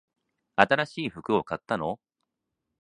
[0.55, 1.99] 新しい服を買ったの？